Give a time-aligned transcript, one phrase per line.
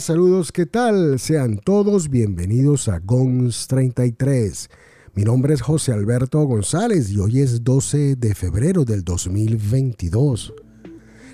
[0.00, 1.18] Saludos, ¿qué tal?
[1.18, 4.68] Sean todos bienvenidos a GONS 33.
[5.14, 10.52] Mi nombre es José Alberto González y hoy es 12 de febrero del 2022.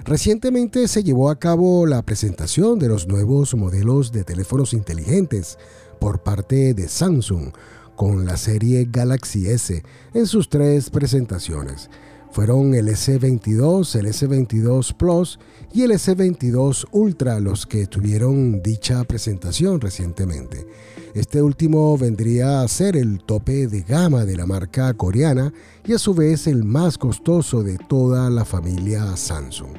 [0.05, 5.59] Recientemente se llevó a cabo la presentación de los nuevos modelos de teléfonos inteligentes
[5.99, 7.53] por parte de Samsung
[7.97, 9.83] con la serie Galaxy S
[10.15, 11.91] en sus tres presentaciones.
[12.33, 15.39] Fueron el S22, el S22 Plus
[15.75, 20.67] y el S22 Ultra los que tuvieron dicha presentación recientemente.
[21.13, 25.53] Este último vendría a ser el tope de gama de la marca coreana
[25.85, 29.77] y a su vez el más costoso de toda la familia Samsung.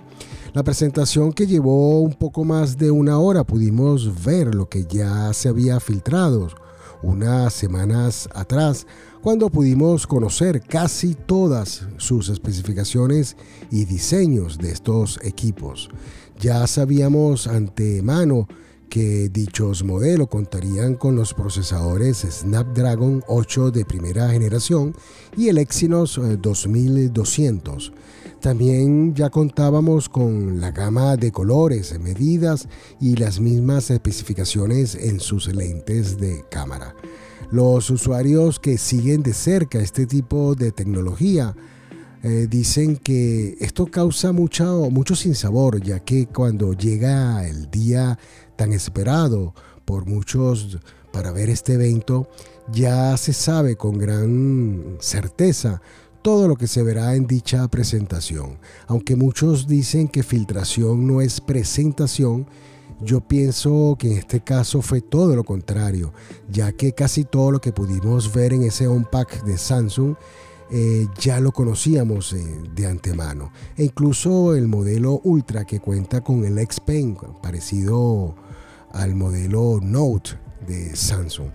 [0.53, 5.33] La presentación que llevó un poco más de una hora pudimos ver lo que ya
[5.33, 6.49] se había filtrado
[7.03, 8.87] unas semanas atrás
[9.21, 13.37] cuando pudimos conocer casi todas sus especificaciones
[13.69, 15.89] y diseños de estos equipos.
[16.39, 18.47] Ya sabíamos antemano
[18.89, 24.95] que dichos modelos contarían con los procesadores Snapdragon 8 de primera generación
[25.35, 27.91] y el Exynos 2200.
[28.43, 32.67] También ya contábamos con la gama de colores, medidas
[32.99, 36.93] y las mismas especificaciones en sus lentes de cámara.
[37.51, 41.55] Los usuarios que siguen de cerca este tipo de tecnología
[42.21, 48.19] eh, dicen que esto causa mucho, mucho sinsabor, ya que cuando llega el día
[48.57, 50.79] tan esperado por muchos
[51.13, 52.27] para ver este evento,
[52.73, 55.81] ya se sabe con gran certeza
[56.23, 58.57] todo lo que se verá en dicha presentación.
[58.87, 62.47] Aunque muchos dicen que filtración no es presentación,
[63.01, 66.13] yo pienso que en este caso fue todo lo contrario,
[66.49, 70.15] ya que casi todo lo que pudimos ver en ese unpack de Samsung
[70.71, 72.43] eh, ya lo conocíamos eh,
[72.73, 73.51] de antemano.
[73.75, 78.35] E incluso el modelo Ultra que cuenta con el X Pen, parecido
[78.91, 80.31] al modelo Note
[80.65, 81.49] de Samsung.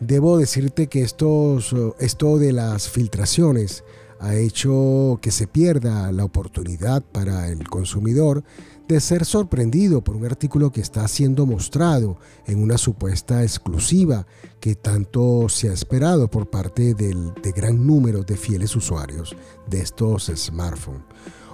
[0.00, 3.84] Debo decirte que estos, esto de las filtraciones
[4.22, 8.44] ha hecho que se pierda la oportunidad para el consumidor
[8.86, 14.24] de ser sorprendido por un artículo que está siendo mostrado en una supuesta exclusiva
[14.60, 19.34] que tanto se ha esperado por parte del, de gran número de fieles usuarios
[19.68, 21.02] de estos smartphones.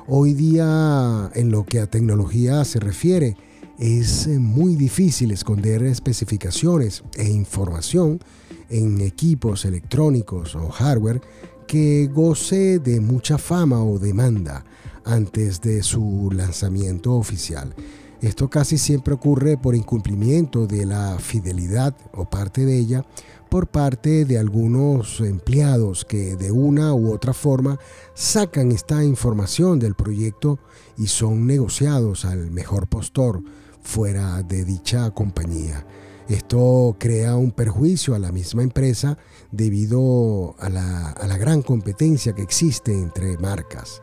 [0.06, 3.36] Hoy día, en lo que a tecnología se refiere,
[3.78, 8.20] es muy difícil esconder especificaciones e información
[8.68, 11.22] en equipos electrónicos o hardware
[11.68, 14.64] que goce de mucha fama o demanda
[15.04, 17.74] antes de su lanzamiento oficial.
[18.22, 23.04] Esto casi siempre ocurre por incumplimiento de la fidelidad o parte de ella
[23.50, 27.78] por parte de algunos empleados que de una u otra forma
[28.14, 30.58] sacan esta información del proyecto
[30.96, 33.42] y son negociados al mejor postor
[33.82, 35.86] fuera de dicha compañía.
[36.28, 39.16] Esto crea un perjuicio a la misma empresa
[39.50, 44.02] debido a la, gran competencia que existe entre marcas.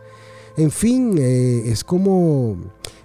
[0.58, 2.58] En fin, eh, es, como,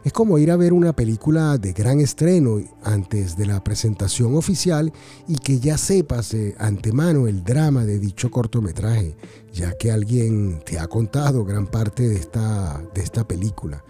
[0.04, 4.90] es como ir a ver una película de gran estreno antes de la presentación oficial
[5.28, 9.16] y que ya sepas antemano el drama de dicho cortometraje,
[9.52, 13.84] ya que alguien te ha contado gran parte de esta, de esta película.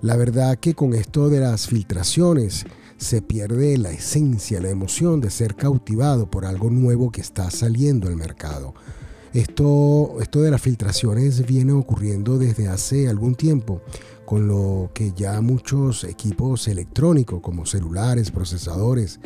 [0.00, 2.64] La verdad que con esto de las filtraciones,
[3.02, 8.08] se pierde la esencia, la emoción de ser cautivado por algo nuevo que está saliendo
[8.08, 8.74] al mercado.
[9.32, 13.80] Esto, esto de las filtraciones viene ocurriendo desde hace algún tiempo,
[14.24, 19.20] con lo que ya muchos equipos electrónicos como celulares, procesadores,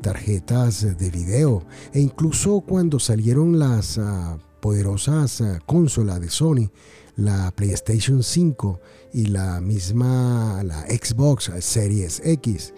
[0.00, 1.62] tarjetas de video
[1.92, 6.70] e incluso cuando salieron las ah, poderosas ah, consolas de Sony,
[7.16, 8.80] la PlayStation 5
[9.12, 12.72] y la misma la Xbox Series X,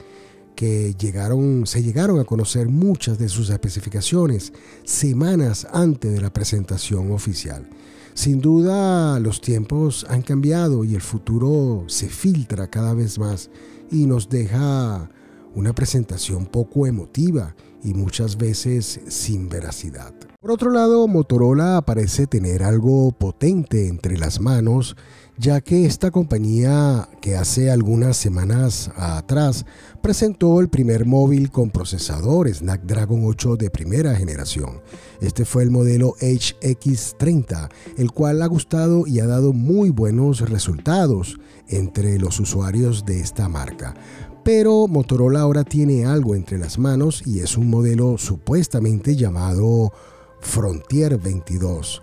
[0.63, 4.53] que llegaron, se llegaron a conocer muchas de sus especificaciones
[4.85, 7.69] semanas antes de la presentación oficial.
[8.15, 13.51] Sin duda los tiempos han cambiado y el futuro se filtra cada vez más
[13.91, 15.11] y nos deja
[15.57, 20.15] una presentación poco emotiva y muchas veces sin veracidad.
[20.41, 24.97] Por otro lado, Motorola parece tener algo potente entre las manos
[25.39, 29.65] ya que esta compañía que hace algunas semanas atrás
[30.03, 34.83] presentó el primer móvil con procesador Snapdragon 8 de primera generación.
[35.21, 41.39] Este fue el modelo HX30, el cual ha gustado y ha dado muy buenos resultados
[41.69, 43.95] entre los usuarios de esta marca.
[44.45, 49.93] Pero Motorola ahora tiene algo entre las manos y es un modelo supuestamente llamado
[50.41, 52.03] Frontier 22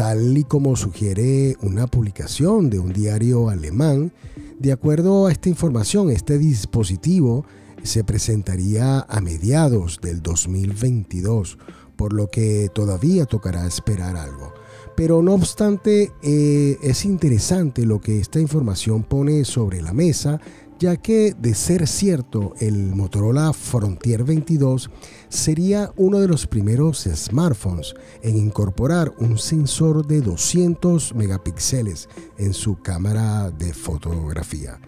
[0.00, 4.12] tal y como sugiere una publicación de un diario alemán.
[4.58, 7.44] De acuerdo a esta información, este dispositivo
[7.82, 11.58] se presentaría a mediados del 2022,
[11.96, 14.54] por lo que todavía tocará esperar algo.
[14.96, 20.40] Pero no obstante, eh, es interesante lo que esta información pone sobre la mesa,
[20.80, 24.90] ya que de ser cierto, el Motorola Frontier 22
[25.28, 32.80] sería uno de los primeros smartphones en incorporar un sensor de 200 megapíxeles en su
[32.80, 34.80] cámara de fotografía.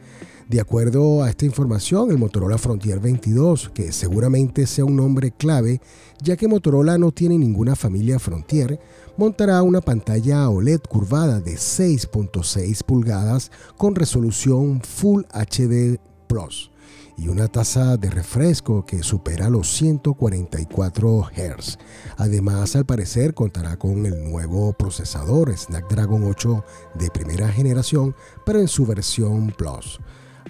[0.49, 5.81] De acuerdo a esta información, el Motorola Frontier 22, que seguramente sea un nombre clave,
[6.23, 8.79] ya que Motorola no tiene ninguna familia Frontier,
[9.17, 16.73] montará una pantalla OLED curvada de 6.6 pulgadas con resolución Full HD Plus
[17.17, 21.79] y una tasa de refresco que supera los 144 Hz.
[22.17, 26.65] Además, al parecer contará con el nuevo procesador Snapdragon 8
[26.95, 28.15] de primera generación,
[28.45, 30.00] pero en su versión Plus.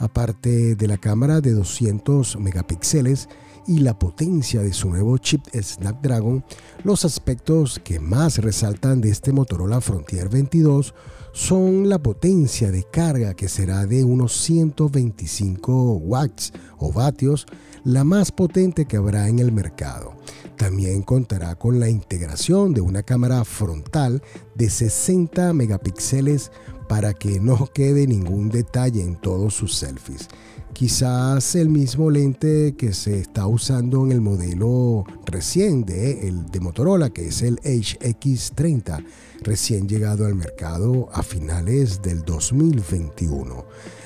[0.01, 3.29] Aparte de la cámara de 200 megapíxeles,
[3.67, 6.45] y la potencia de su nuevo chip Snapdragon,
[6.85, 10.95] los aspectos que más resaltan de este Motorola Frontier 22
[11.33, 17.47] son la potencia de carga que será de unos 125 watts o vatios,
[17.85, 20.22] la más potente que habrá en el mercado.
[20.57, 24.23] También contará con la integración de una cámara frontal
[24.55, 26.53] de 60 megapíxeles
[26.89, 30.29] para que no quede ningún detalle en todos sus selfies
[30.73, 36.61] quizás el mismo lente que se está usando en el modelo recién de, el de
[36.61, 39.05] Motorola, que es el HX30,
[39.43, 43.65] recién llegado al mercado a finales del 2021.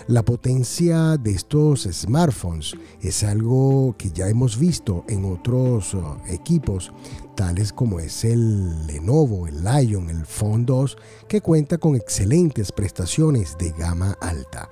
[0.08, 6.92] La potencia de estos smartphones es algo que ya hemos visto en otros uh, equipos,
[7.34, 10.96] tales como es el Lenovo, el Lion, el Phone 2,
[11.28, 14.68] que cuenta con excelentes prestaciones de gama alta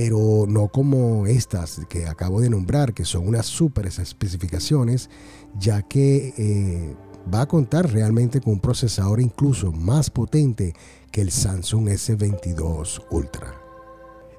[0.00, 5.10] pero no como estas que acabo de nombrar, que son unas super especificaciones,
[5.58, 6.94] ya que eh,
[7.34, 10.72] va a contar realmente con un procesador incluso más potente
[11.10, 13.52] que el Samsung S22 Ultra.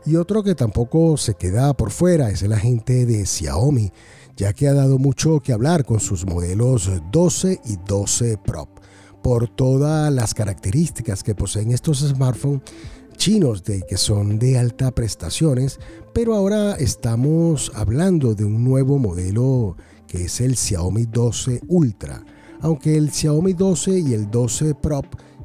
[0.05, 3.91] Y otro que tampoco se queda por fuera es el agente de Xiaomi,
[4.37, 8.69] ya que ha dado mucho que hablar con sus modelos 12 y 12 Pro,
[9.21, 12.61] por todas las características que poseen estos smartphones
[13.19, 15.77] chinos de que son de alta prestaciones,
[16.13, 19.75] pero ahora estamos hablando de un nuevo modelo
[20.07, 22.23] que es el Xiaomi 12 Ultra,
[22.61, 25.01] aunque el Xiaomi 12 y el 12 Pro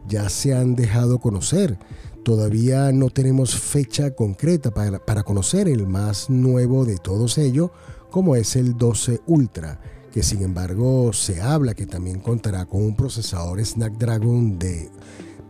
[0.06, 1.76] ya se han dejado conocer.
[2.22, 7.72] Todavía no tenemos fecha concreta para, para conocer el más nuevo de todos ellos,
[8.08, 9.80] como es el 12 Ultra,
[10.12, 14.90] que sin embargo se habla que también contará con un procesador Snapdragon de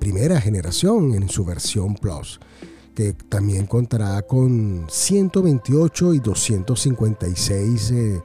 [0.05, 2.39] primera generación en su versión Plus,
[2.95, 8.23] que también contará con 128 y 256 eh,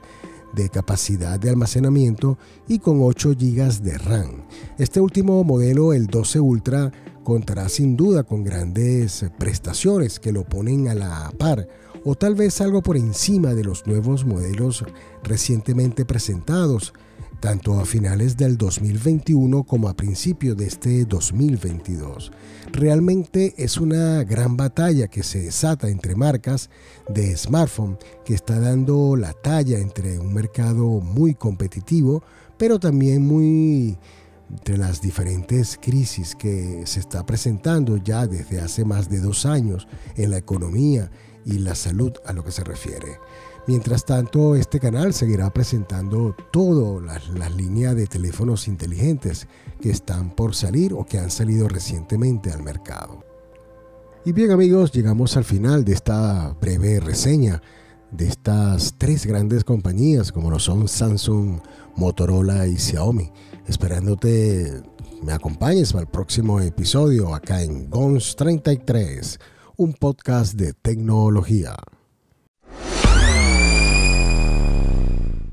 [0.52, 2.36] de capacidad de almacenamiento
[2.68, 4.42] y con 8 GB de RAM.
[4.76, 6.92] Este último modelo, el 12 Ultra,
[7.24, 11.66] contará sin duda con grandes prestaciones que lo ponen a la par
[12.04, 14.84] o tal vez algo por encima de los nuevos modelos
[15.22, 16.92] recientemente presentados
[17.40, 22.30] tanto a finales del 2021 como a principios de este 2022.
[22.72, 26.70] Realmente es una gran batalla que se desata entre marcas
[27.08, 32.22] de smartphone que está dando la talla entre un mercado muy competitivo,
[32.58, 33.98] pero también muy
[34.50, 39.86] entre las diferentes crisis que se está presentando ya desde hace más de dos años
[40.16, 41.10] en la economía
[41.44, 43.18] y la salud a lo que se refiere.
[43.70, 49.46] Mientras tanto, este canal seguirá presentando todas las, líneas de teléfonos inteligentes
[49.80, 53.24] que están por salir o que han salido recientemente al mercado.
[54.24, 57.62] Y bien amigos, llegamos al final de esta breve reseña
[58.10, 61.60] de estas tres grandes compañías como lo son Samsung,
[61.94, 63.30] Motorola y Xiaomi.
[63.68, 64.82] Esperándote
[65.22, 69.38] me acompañes para el próximo episodio acá en GONS 33,
[69.76, 71.76] un podcast de tecnología.